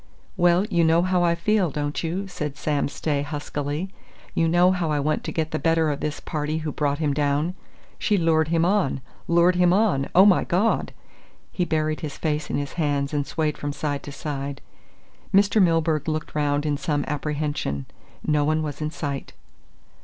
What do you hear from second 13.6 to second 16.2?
side to side. Mr. Milburgh